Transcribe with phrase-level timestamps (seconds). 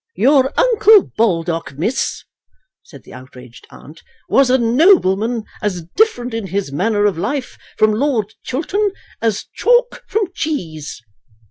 [0.15, 2.23] "Your uncle Baldock, miss,"
[2.81, 7.91] said the outraged aunt, "was a nobleman as different in his manner of life from
[7.93, 11.03] Lord Chiltern as chalk from cheese."